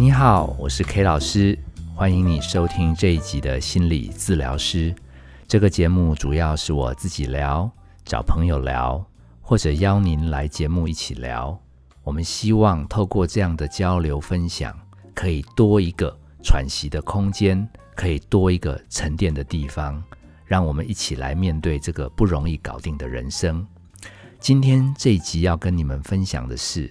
[0.00, 1.58] 你好，我是 K 老师，
[1.94, 4.94] 欢迎你收听这一集的心理治疗师。
[5.46, 7.70] 这个节目主要是我自己聊，
[8.02, 9.06] 找朋友聊，
[9.42, 11.60] 或者邀您来节目一起聊。
[12.02, 14.74] 我们希望透过这样的交流分享，
[15.14, 20.02] 可以多一个喘息的空间，可以多一个沉淀的地方，
[20.46, 23.66] 让我们一起来面对这个不容易搞定的人生。
[24.38, 26.90] 今天这一集要跟你们分享的是：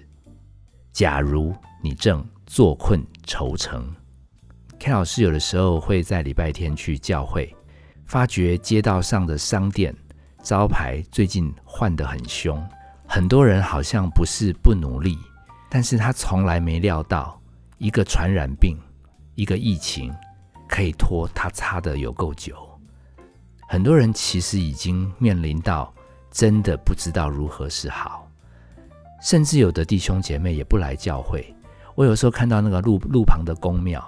[0.94, 3.96] 假如你正坐困愁城
[4.80, 7.56] ，K 老师有的时候会在礼拜天去教会，
[8.08, 9.96] 发觉街道上的商店
[10.42, 12.60] 招牌最近换得很凶，
[13.08, 15.16] 很多人好像不是不努力，
[15.70, 17.40] 但是他从来没料到
[17.78, 18.76] 一个传染病，
[19.36, 20.12] 一个疫情
[20.68, 22.58] 可以拖他擦的有够久，
[23.68, 25.94] 很多人其实已经面临到。
[26.32, 28.28] 真的不知道如何是好，
[29.22, 31.56] 甚至有的弟兄姐妹也不来教会。
[32.00, 34.02] 我有时候看到那个路路旁的公庙，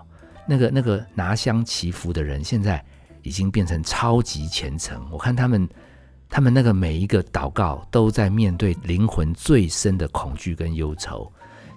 [0.48, 2.82] 那个那个拿香祈福的人，现在
[3.22, 5.06] 已经变成超级虔诚。
[5.12, 5.68] 我看他们，
[6.30, 11.30] 他们那个每一个祷告都在面对灵魂最深的恐惧跟忧愁。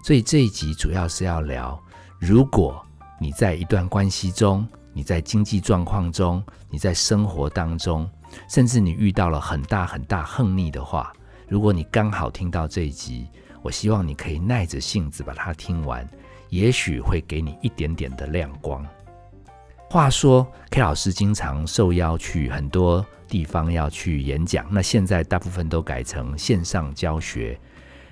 [0.05, 1.77] 所以这一集主要是要聊，
[2.21, 2.81] 如果
[3.19, 8.09] 你在一段关系中，你在经济状况中，你在生活当中。
[8.49, 11.13] 甚至你遇到了很大很大横逆的话，
[11.49, 13.27] 如果你刚好听到这一集，
[13.65, 16.07] 我希望你可以耐着性子把它听完，
[16.51, 18.87] 也许会给你一点点的亮光。
[19.89, 27.59] 话说，K 老师经常受邀去很多地方要去演讲，那现在大部分都改成线上教学。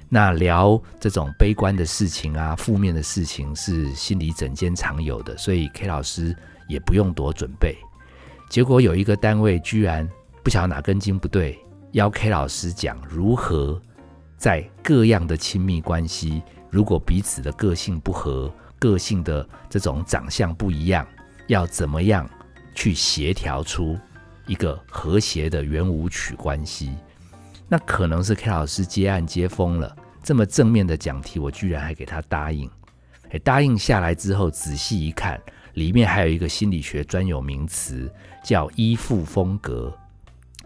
[0.09, 6.35] 那聊这种悲观的事情啊，负面的事情是心理诊间常有的，所以 K 老师
[6.67, 7.77] 也不用多准备。
[8.49, 10.09] 结果有一个单位居然
[10.43, 11.59] 不晓得哪根筋不对，
[11.91, 13.81] 要 K 老师讲如何
[14.43, 21.07] 在各样的亲密关系，如果彼此的个性不合、个性的这种长相不一样，
[21.47, 22.29] 要怎么样
[22.75, 23.97] 去协调出
[24.49, 26.91] 一个和谐的圆舞曲关系？
[27.69, 32.69] 那可能是 K 老师接案接疯了，这么正面的讲题，我居然还给他答应。
[33.31, 35.41] 哎，答应下来之后，仔细一看。
[35.75, 38.13] 里面还有一个心理学专有名词，
[38.43, 39.97] 叫依附风格。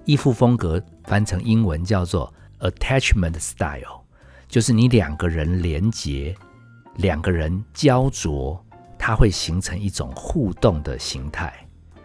[0.07, 4.03] 依附风格翻成英文叫做 attachment style，
[4.49, 6.35] 就是你两个人连结，
[6.97, 8.63] 两个人焦灼，
[8.99, 11.53] 它会形成一种互动的形态。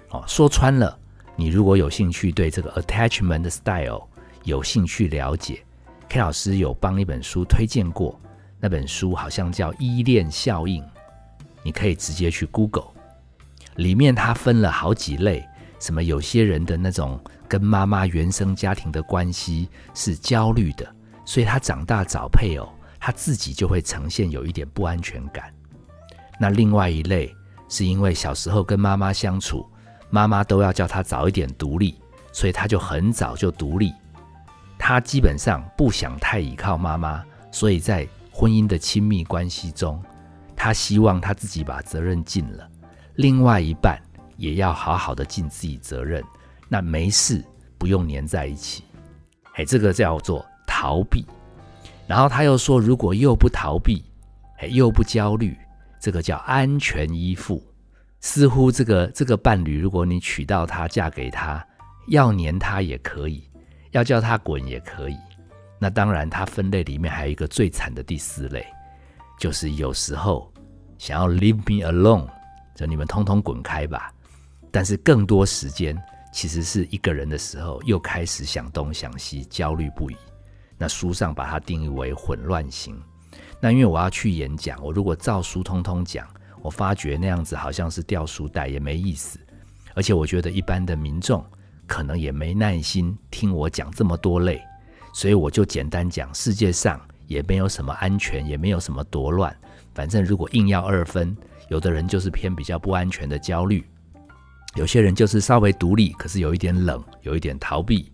[0.09, 0.97] 哦，说穿了，
[1.35, 4.07] 你如果有兴趣对这个 attachment style
[4.43, 5.63] 有兴趣了解
[6.09, 8.19] ，K 老师有帮一本书推荐过，
[8.59, 10.83] 那本书好像叫依恋效应。
[11.63, 12.89] 你可以直接去 Google，
[13.75, 15.47] 里面它分了好几类，
[15.81, 17.19] 什么有些人的那种
[17.49, 20.87] 跟妈妈原生家庭的关系是焦虑的，
[21.25, 22.69] 所以他长大找配偶，
[22.99, 25.51] 他自己就会呈现有一点不安全感。
[26.39, 27.35] 那另外一类
[27.67, 29.67] 是因为小时候跟妈妈相处，
[30.09, 31.95] 妈妈都要叫他早一点独立，
[32.31, 33.91] 所以他就很早就独立，
[34.77, 40.01] 他基本上不想太依靠妈妈，所以在婚姻的亲密关系中。
[40.55, 42.69] 他希望他自己把责任尽了，
[43.15, 43.99] 另外一半
[44.41, 46.23] 也要好好的尽自己责任。
[46.67, 47.43] 那没事，
[47.77, 48.83] 不用黏在一起。
[49.53, 51.23] 哎，这个叫做逃避。
[52.07, 54.03] 然后他又说，如果又不逃避，
[54.57, 55.55] 哎，又不焦虑，
[55.99, 57.63] 这个叫安全依附。
[58.19, 61.63] 似乎这个这个伴侣，如果你娶到他，嫁给他，
[62.07, 63.47] 要黏他也可以，
[63.91, 65.17] 要叫他滚也可以。
[65.79, 68.65] 那当然，他分类里面还有一个最惨的第四类，
[69.39, 70.51] 就是有时候。
[70.97, 72.27] 想要 leave me alone，
[72.75, 74.13] 就你们通通滚开吧。
[74.71, 76.01] 但是更多时间
[76.33, 80.15] 其实是一个人的时候，又开始想东想西，焦虑不已。
[80.77, 82.99] 那书上把它定义为混乱型。
[83.59, 86.27] 那因为我要去演讲，我如果照书通通讲，
[86.61, 89.39] 我发觉那样子好像是掉书袋，也没意思。
[89.93, 91.45] 而且我觉得一般的民众
[91.85, 94.61] 可能也没耐心听我讲这么多类，
[95.13, 99.55] 所以我就简单讲，世界上也没有什么安全，也没有什么多乱。
[99.93, 101.35] 反正如果硬要二分，
[101.67, 103.85] 有的人就是偏比较不安全的焦虑，
[104.75, 108.11] 有些人就是稍微独立，可是有一点冷，有一点逃避。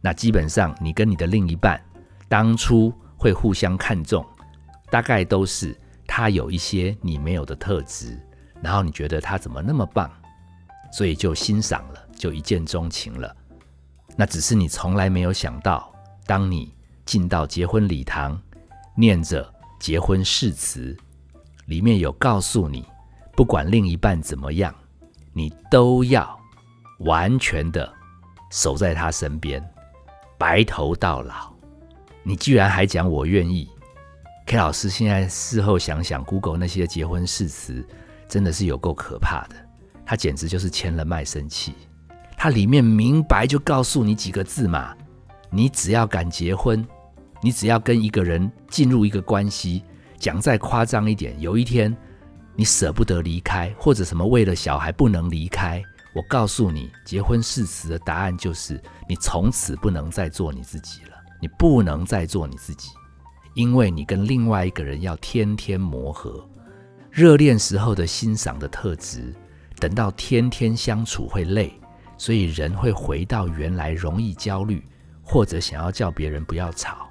[0.00, 1.80] 那基本上你跟你的另一半
[2.28, 4.24] 当初会互相看重，
[4.90, 5.76] 大概都是
[6.06, 8.20] 他有一些你没有的特质，
[8.62, 10.10] 然后你觉得他怎么那么棒，
[10.92, 13.34] 所以就欣赏了，就一见钟情了。
[14.16, 15.92] 那只是你从来没有想到，
[16.24, 16.72] 当你
[17.04, 18.40] 进到结婚礼堂，
[18.94, 20.96] 念着结婚誓词。
[21.66, 22.86] 里面有告诉你，
[23.34, 24.72] 不管另一半怎么样，
[25.36, 26.40] 你都要
[27.00, 27.92] 完全的
[28.50, 29.62] 守在他身边，
[30.38, 31.52] 白头到老。
[32.22, 33.68] 你居然还讲我愿意
[34.46, 37.86] ，K 老师现在事后想想，Google 那些结婚誓词
[38.26, 39.56] 真的是有够可怕的，
[40.06, 41.74] 他简直就是签了卖身契。
[42.34, 44.96] 它里面明白就告诉你几个字嘛，
[45.50, 46.82] 你只要敢结婚，
[47.42, 49.84] 你只要跟一个人进入一个关系，
[50.18, 51.94] 讲再夸张一点，有一天
[52.56, 55.82] 你舍不得离开，或者什么为了小孩不能离开。
[56.14, 62.88] 我告诉你，结婚誓词的答案就是：你从此不能再做你自己了，你不能再做你自己，
[63.52, 66.48] 因为你跟另外一个人要天天磨合，
[67.10, 69.34] 热恋时候的欣赏的特质，
[69.78, 71.78] 等到天天相处会累，
[72.16, 74.82] 所以人会回到原来容易焦虑，
[75.22, 77.06] 或者想要叫别人不要吵。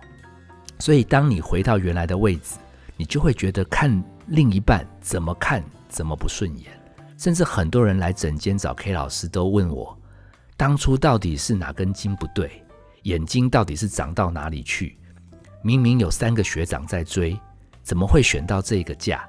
[0.79, 2.55] 所以当你回到原来的位置，
[2.97, 6.71] 你就会觉得看另一半怎么看怎么不顺眼。
[7.17, 9.97] 甚至很多人来诊间找 K 老师，都问我
[10.57, 12.61] 当初到底是哪根筋不对，
[13.03, 14.97] 眼睛到底是长到哪里去？
[15.61, 17.39] 明明有三个学长在追，
[17.81, 19.27] 怎么会选到这个价？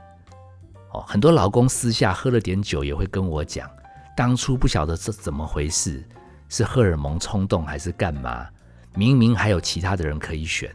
[0.92, 3.70] 哦，很多老公私下喝了点酒也会跟我讲，
[4.16, 6.04] 当初不晓得是怎么回事，
[6.48, 8.46] 是荷尔蒙冲动还是干嘛？
[8.94, 10.74] 明明还有其他的人可以选，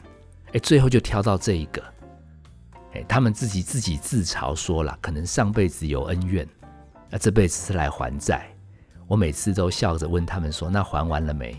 [0.53, 1.83] 哎，最后就挑到这一个。
[3.07, 6.47] 他们自己自己自嘲说了，可能上辈子有恩怨。
[7.09, 8.49] 那这辈子是来还债，
[9.07, 11.55] 我每次都笑着问他们说：“那还完了没？”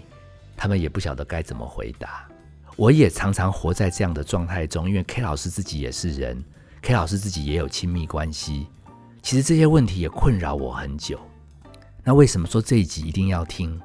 [0.56, 2.28] 他们也不晓得该怎么回答。
[2.76, 6.42] 我也常常活在这样的状态中，因为 K 老师自己也是人
[6.80, 8.68] ，K 老师自己也有亲密关系。
[9.22, 11.20] 其实这些问题也困扰我很久。
[12.02, 13.80] 那为什么说这一集一定要听？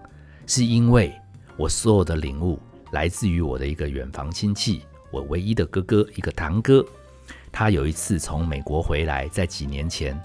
[0.45, 1.13] 是因为
[1.57, 2.59] 我所有的领悟
[2.91, 6.85] 来自于我的一个远房亲戚，我唯一的哥哥，一个堂哥。
[7.51, 10.19] 他有一次从美国回来，在几年前。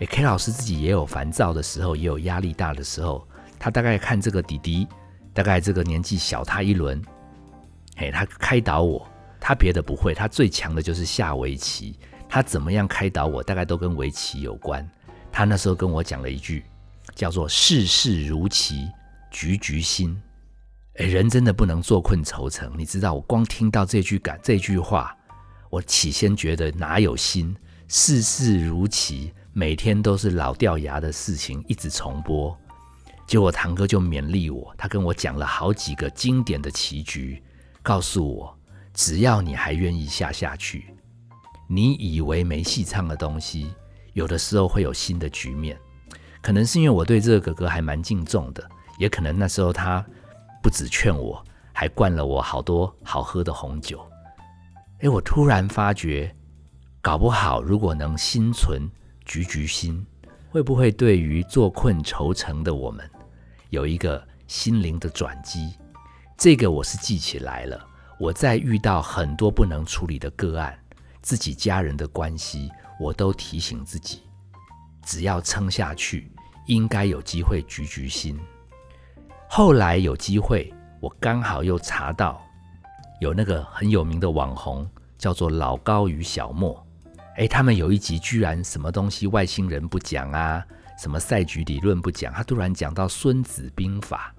[0.00, 3.26] 诶 k 老师自己也有烦躁的时候，也有压力大的时候。
[3.58, 4.86] 他大概看这个弟弟，
[5.32, 7.02] 大概这个年纪小他一轮，
[7.96, 9.06] 嘿，他开导我。
[9.40, 11.98] 他别的不会，他最强的就是下围棋。
[12.28, 14.88] 他怎么样开导我，大概都跟围棋有关。
[15.32, 16.64] 他那时候跟我讲了一句，
[17.14, 18.88] 叫做“事事如棋，
[19.30, 20.20] 局局新”。
[20.98, 22.72] 诶，人真的不能坐困愁城。
[22.76, 25.16] 你知道，我光听到这句感这句话，
[25.70, 27.56] 我起先觉得哪有心？
[27.88, 29.32] 事事如棋。
[29.54, 32.56] 每天都是老掉牙的事情，一直重播。
[33.26, 37.42] 结果堂哥就勉励我，他跟我讲了好几个经典的棋局，
[37.82, 38.56] 告诉我，
[38.94, 40.94] 只要你还愿意下下去，
[41.66, 43.74] 你以为没戏唱的东西，
[44.12, 45.76] 有的时候会有新的局面。
[46.40, 48.64] 可能是因为我对这个哥哥还蛮敬重的，
[48.96, 50.04] 也可能那时候他
[50.62, 54.08] 不止劝我，还灌了我好多好喝的红酒。
[55.00, 56.34] 哎，我突然发觉，
[57.00, 58.88] 搞不好如果能心存。
[59.24, 60.06] 局局心
[60.48, 63.08] 会不会对于坐困愁城的我们
[63.68, 65.74] 有一个心灵的转机？
[66.38, 67.86] 这个我是记起来了。
[68.18, 70.76] 我在遇到很多不能处理的个案，
[71.20, 74.22] 自己家人的关系，我都提醒自己，
[75.04, 76.32] 只要撑下去，
[76.66, 78.40] 应该有机会局局心。
[79.46, 82.42] 后来有机会，我刚好又查到
[83.20, 86.84] 有那个很有名的网红，叫做老高与小莫。
[87.36, 90.64] 哎，他们有一集居然什么东西外星人不讲啊，
[90.98, 94.34] 什么赛局理论不讲，他突然讲到《孙子兵法》。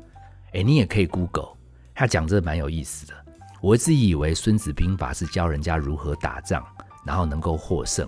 [0.53, 1.49] 哎，你也可以 Google，
[1.93, 3.13] 他讲这蛮有意思的。
[3.61, 6.65] 我一直以为《孙子兵法》是教人家如何打仗，
[7.05, 8.07] 然后能够获胜。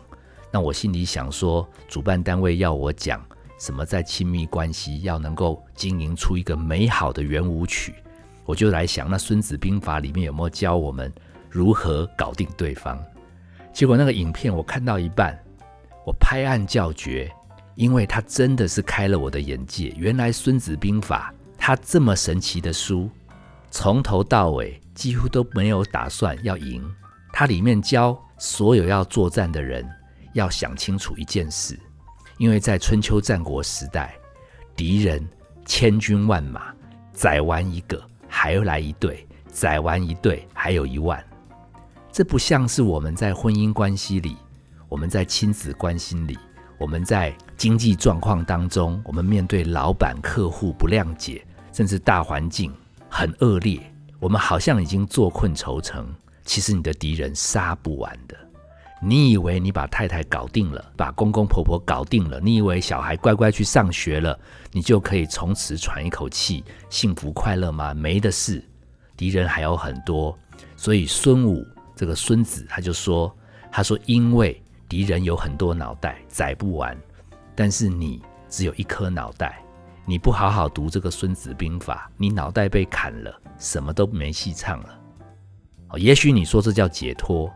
[0.51, 3.21] 那我心里想说，主办单位要我讲
[3.59, 7.95] 什么在亲密关系要能够经营出一个美好的圆舞曲，
[8.51, 11.09] 我就来想，那《孙子兵法》里面有没有教我们
[11.49, 12.99] 如何搞定对方？
[13.71, 15.41] 结果那个影片我看到一半，
[16.05, 17.31] 我拍案叫绝，
[17.75, 19.93] 因为他真的是开了我的眼界。
[19.95, 23.09] 原来《孙子兵法》它这么神奇的书，
[23.69, 26.83] 从头到尾几乎都没有打算要赢。
[27.31, 29.89] 它里面教所有要作战的人
[30.33, 31.79] 要想清楚一件事，
[32.37, 34.13] 因为在春秋战国时代，
[34.75, 35.25] 敌人
[35.65, 36.63] 千军万马，
[37.13, 41.21] 宰完一个还要来一对，宰完一对还有一万。
[42.11, 44.37] 这不像是我们在婚姻关系里，
[44.87, 46.39] 我们在亲子关系里，
[46.77, 52.73] 我们在经济状况当中，我们面对老板、客户不谅解，甚至大环境
[53.09, 53.79] 很恶劣，
[54.17, 56.07] 我们好像已经坐困愁城。
[56.45, 58.35] 其实你的敌人杀不完的。
[59.01, 64.39] 你以为你把太太搞定了，把公公婆婆搞定了，你以为小孩乖乖去上学了，
[64.71, 67.93] 你就可以从此喘一口气，幸福快乐吗？
[67.93, 68.63] 没的事，
[69.17, 70.37] 敌人还有很多。
[70.75, 71.65] 所以孙武。
[71.93, 73.31] 这个孙子他就说
[73.71, 76.97] ：“他说，因为敌人有很多脑袋，宰不完，
[77.53, 79.61] 但是你只有一颗脑袋，
[80.03, 84.99] 你不好好读这个《孙子兵法》，你脑袋被砍了，什么都没戏唱了。
[85.89, 87.51] 哦，也许你说这叫解脱，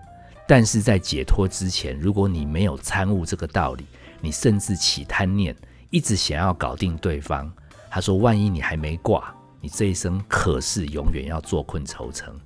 [0.48, 3.86] 但是在解脱之前，如果你没有参悟这个道理，
[4.22, 5.56] 你甚至起贪念，
[5.90, 7.52] 一直想要搞定对方。
[7.90, 12.38] 他说：“万一你还没挂，你这一生可是永远要坐困愁城。”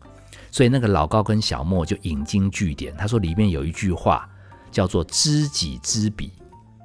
[0.51, 4.29] 所以那个老高跟小莫就引经据典，他说里面有一句话
[4.71, 6.31] 叫做“知己知彼，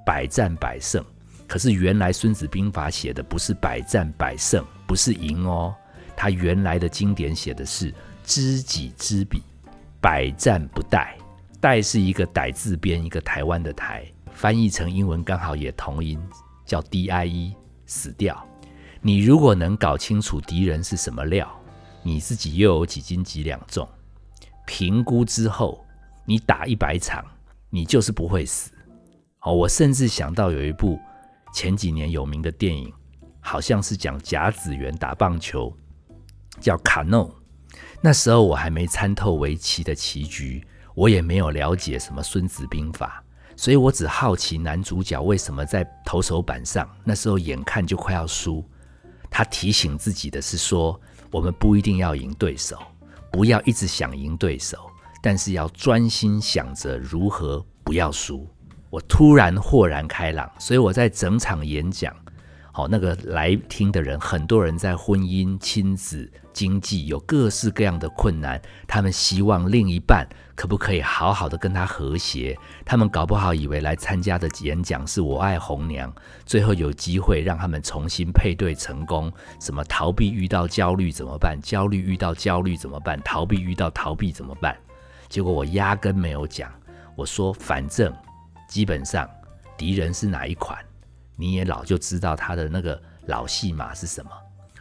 [0.04, 1.04] 百战百胜”。
[1.46, 5.74] 可是原来《孙子兵法》写的不是百战百胜，不是赢哦。
[6.16, 7.94] 他原来的经典写的是
[8.24, 9.42] “知己知彼”。
[10.04, 11.14] 百战不殆，
[11.62, 16.22] 殆是一个歹字边，一个台湾的台，翻译成英文刚好也同音，
[16.66, 17.56] 叫 D I E，
[17.86, 18.46] 死掉。
[19.00, 21.50] 你如果能搞清楚敌人是什么料，
[22.02, 23.88] 你自己又有几斤几两重，
[24.66, 25.82] 评估之后，
[26.26, 27.24] 你打一百场，
[27.70, 28.72] 你就是不会死。
[29.40, 31.00] 哦，我甚至想到有一部
[31.54, 32.92] 前几年有名的电影，
[33.40, 35.74] 好像是讲甲子园打棒球，
[36.60, 37.34] 叫卡诺。
[38.06, 40.62] 那时候我还没参透围棋的棋局，
[40.94, 43.24] 我也没有了解什么《孙子兵法》，
[43.56, 48.62] 所以我只好奇男主角为什么在投手板上，那时候眼看就快要输。
[49.30, 52.76] 他提醒自己的是说，我们不一定要赢对手，
[53.32, 54.76] 不要一直想赢对手，
[55.22, 58.46] 但是要专心想着如何不要输。
[58.90, 62.14] 我突然豁然开朗，所以我在整场演讲。
[62.76, 70.26] 好，那个来听的人，很多人在婚姻、亲子、经济有各式各样的困难，他们希望另一半
[70.56, 72.58] 可不可以好好的跟他和谐。
[72.84, 76.12] 他们搞不好以为来参加的演讲是我爱红娘，
[76.44, 79.32] 最后有机会让他们重新配对成功。
[79.60, 81.56] 什么逃避遇到焦虑怎么办？
[81.62, 83.22] 焦虑遇到焦虑怎么办？
[83.22, 84.76] 逃避遇到逃避怎么办？
[85.28, 86.72] 结果我压根没有讲，
[87.14, 88.12] 我说反正
[88.68, 89.30] 基本上
[89.76, 90.76] 敌人是哪一款。
[91.36, 94.30] 你也老就知道他的那个老戏码是什么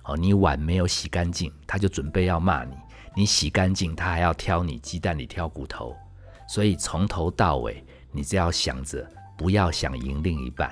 [0.04, 0.16] 哦。
[0.16, 2.76] 你碗没有洗干净，他就准备要骂你；
[3.16, 5.96] 你洗干净，他还要挑你鸡蛋里挑骨头。
[6.48, 10.72] 所以从头到尾，你只要想着不要想赢另一半，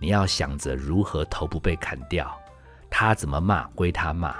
[0.00, 2.32] 你要想着如何头不被砍掉。
[2.88, 4.36] 他怎么骂归他骂，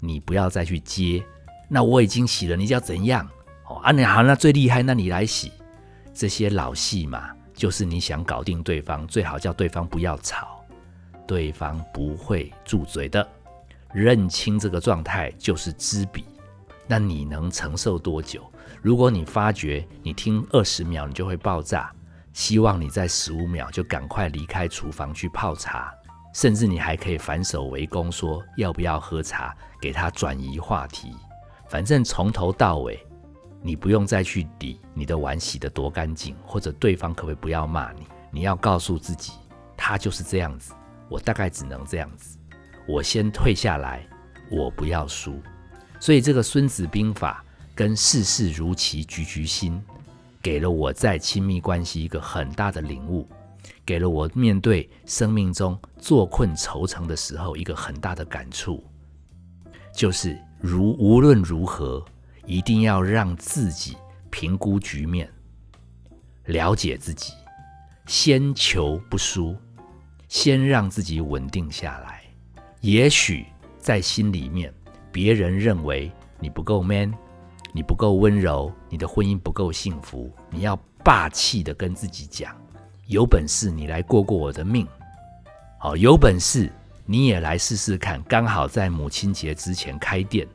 [0.00, 1.22] 你不要再去接。
[1.68, 3.28] 那我已经洗了，你要怎样？
[3.66, 5.52] 哦啊，你好，那最厉害，那你来洗。
[6.14, 7.33] 这些老戏码。
[7.54, 10.64] 就是你想搞定对方，最好叫对方不要吵，
[11.26, 13.26] 对方不会住嘴的。
[13.92, 16.24] 认清这个状态就是知彼。
[16.86, 18.44] 那你能承受多久？
[18.82, 21.90] 如果你发觉你听二十秒你就会爆炸，
[22.32, 25.94] 希望你在十五秒就赶快离开厨房去泡茶，
[26.34, 31.14] 甚至你还可以反手围攻，说要不要喝茶，给他转移话题。
[31.68, 32.98] 反正从头到尾。
[33.66, 38.06] 你不用再去理你的碗洗得多干净，或者对方可不可以不要骂你？
[38.30, 39.32] 你要告诉自己，
[39.74, 40.74] 他就是这样子，
[41.08, 42.36] 我大概只能这样子，
[42.86, 44.06] 我先退下来，
[44.50, 45.40] 我不要输。
[45.98, 47.42] 所以这个《孙子兵法》
[47.74, 49.82] 跟事事如棋局局新，
[50.42, 53.26] 给了我在亲密关系一个很大的领悟，
[53.86, 58.84] 给了我面对生命中坐困愁城的时候一个很大的感触，
[59.94, 62.04] 就是如无论如何。
[62.46, 63.96] 一定要让自己
[64.30, 65.30] 评估局面，
[66.46, 67.32] 了解自己，
[68.06, 69.56] 先求不输，
[70.28, 72.22] 先让自己稳定下来。
[72.80, 73.46] 也许
[73.78, 74.72] 在心里面，
[75.10, 77.14] 别人认为你不够 man，
[77.72, 82.54] 你不够温柔，你的婚姻不够幸福，你要霸气的跟自己讲：
[83.06, 84.86] 有本事你来过过我的命。
[85.78, 86.70] 好，有本事
[87.06, 88.22] 你也来试试看。
[88.24, 90.46] 刚好在母亲节之前开店。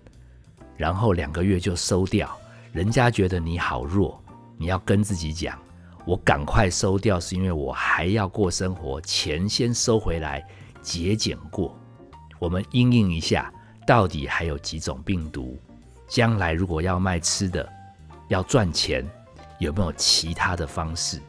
[0.79, 2.33] 然后两个月就收掉，
[2.71, 4.17] 人家觉得你好弱，
[4.57, 5.59] 你要跟自己讲，
[6.05, 10.41] 我赶快收掉，是因为我还要过生活，钱先收回来，
[10.81, 11.77] 节俭过。
[12.39, 13.53] 我们应应一下，
[13.85, 15.59] 到底还有几种病毒？
[16.07, 17.67] 将来如果要卖吃的，
[18.29, 19.05] 要赚钱，
[19.59, 21.21] 有没有其他的方式？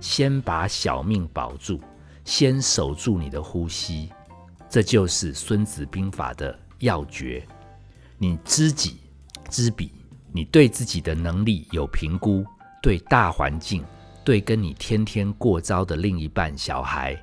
[0.00, 1.80] 先把小命保住，
[2.26, 4.12] 先守住你的呼吸，
[4.68, 7.42] 这就是《孙子兵法》的要诀。
[8.20, 8.96] 你知己
[9.48, 9.92] 知彼，
[10.32, 12.44] 你对自己的能力有评估，
[12.82, 13.84] 对大环境，
[14.24, 17.16] 对跟你天天过招的另一半、小孩，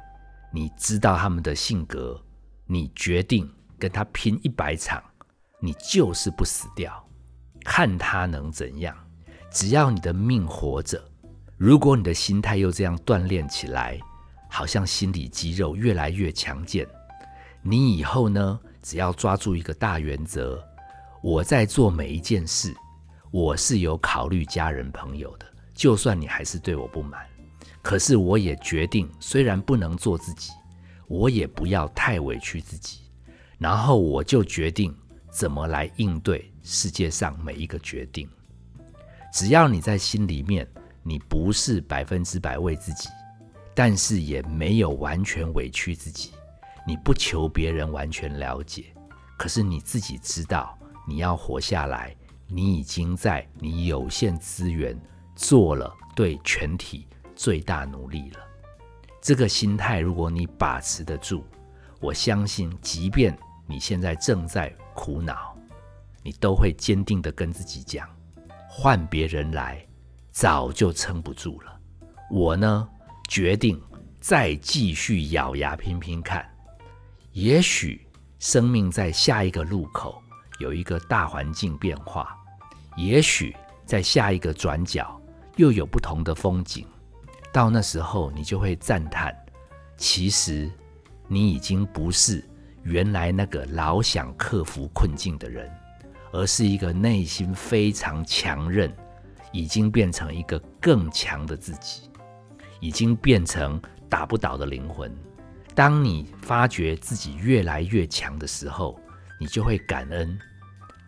[0.54, 2.18] 你知道他们的性格，
[2.66, 5.04] 你决定跟他拼一百场，
[5.60, 7.06] 你就是不死掉，
[7.66, 8.96] 看他能怎样。
[9.52, 11.04] 只要你的命活着，
[11.58, 14.00] 如果你的心态又这样锻炼起来，
[14.50, 16.88] 好像心理肌肉越来越强健，
[17.62, 20.66] 你以后呢，只要抓住一个大原则。
[21.26, 22.72] 我在做每一件事，
[23.32, 25.46] 我是有考虑家人朋友的。
[25.74, 27.26] 就算你还是对我不满，
[27.82, 30.52] 可是我也决定，虽然不能做自己，
[31.08, 33.10] 我也不要太委屈自己。
[33.58, 34.96] 然后我就决定
[35.32, 38.30] 怎么来应对世界上每一个决定。
[39.34, 40.68] 只要你在心里面，
[41.02, 43.10] 你不是百分之百为自己，
[43.74, 46.34] 但是也没有完全委屈自己，
[46.86, 48.94] 你不求别人完全了解，
[49.40, 50.78] 可是你自己知道
[51.08, 52.16] 你要活下来，
[52.48, 55.00] 你已经在你有限资源
[55.36, 58.40] 做了对全体最大努力了。
[59.22, 61.44] 这个心态，如果你把持得住，
[62.00, 65.56] 我相信，即便你现在正在苦恼，
[66.22, 68.08] 你都会坚定的跟自己讲：
[68.70, 69.86] 换别人来，
[70.30, 71.80] 早就撑不住了。
[72.30, 72.88] 我呢，
[73.28, 73.82] 决定
[74.20, 76.48] 再继续咬牙拼拼看。
[77.32, 78.08] 也许
[78.40, 80.22] 生命在下一个路口
[80.60, 82.36] 有一个大环境变化，
[82.96, 85.20] 也许在下一个转角
[85.58, 86.88] 又有不同的风景。
[87.52, 89.36] 到那时候，你就会赞叹：
[89.98, 90.70] 其实
[91.28, 92.44] 你已经不是
[92.84, 95.72] 原来那个老想克服困境的人，
[96.32, 98.94] 而是一个内心非常强韧，
[99.52, 102.10] 已经变成一个更强的自己，
[102.80, 105.14] 已经变成打不倒的灵魂。
[105.74, 109.00] 当你发觉自己越来越强的时候，
[109.40, 110.38] 你就会感恩，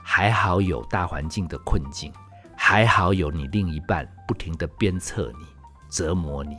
[0.03, 2.11] 还好有大环境的困境，
[2.55, 5.45] 还好有你另一半不停的鞭策你。
[5.89, 6.57] 折磨你，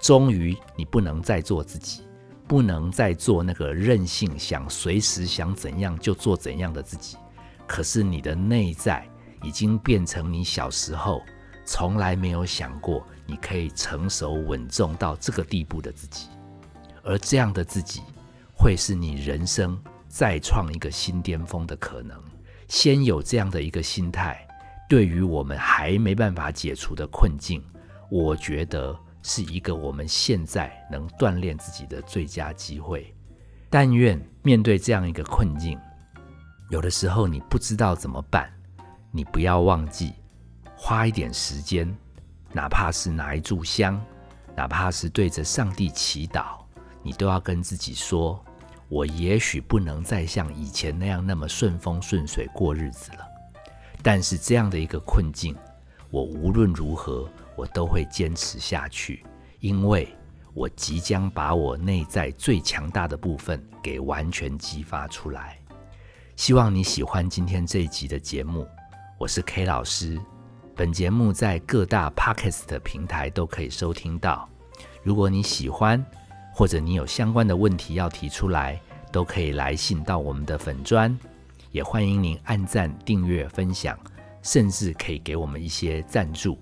[0.00, 2.02] 终于你不能再做自己，
[2.48, 7.18] 不能再做那个任性、想随时想怎样就做怎样的自己。
[7.66, 9.06] 可是你的内在
[9.42, 11.22] 已经变成你小时候
[11.66, 16.28] 从来没有想过你可以成熟稳重到这个地步的自己，
[17.02, 18.00] 而这样的自己
[18.56, 19.78] 会是你人生
[20.10, 22.20] 再创一个新巅峰的可能。
[22.66, 24.44] 先有这样的一个心态，
[24.88, 27.64] 对于我们还没办法解除的困境。
[28.10, 33.14] 我觉得是一个我们现在能锻炼自己的最佳机会。
[33.70, 35.78] 但愿面对这样一个困境，
[36.70, 38.52] 有的时候你不知道怎么办，
[39.12, 40.12] 你不要忘记
[40.76, 41.96] 花一点时间，
[42.52, 44.00] 哪怕是拿一炷香，
[44.56, 46.58] 哪怕是对着上帝祈祷，
[47.00, 48.44] 你都要跟自己说：
[48.90, 53.26] 我也许不能再像以前那样那么顺风顺水过日子了，
[54.02, 55.56] 但是这样的一个困境，
[56.10, 57.26] 我无论如何。
[57.56, 59.22] 我都会坚持下去，
[59.58, 60.08] 因为
[60.54, 65.58] 我即将把我内在最强大的部分给完全激发出来。
[66.36, 68.66] 希望你喜欢今天这一集的节目，
[69.18, 70.18] 我是 K 老师。
[70.74, 74.48] 本节目在各大 Podcast 平台都可以收听到。
[75.02, 76.02] 如果你喜欢，
[76.60, 78.78] 或者你有相关的问题要提出来，
[79.10, 81.18] 都可以来信到我们的粉砖。
[81.70, 83.98] 也欢迎您按赞、订阅、分享，
[84.42, 86.58] 甚至可以给我们一些赞助。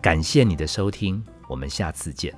[0.00, 2.34] 感谢你的收听，我们下次见。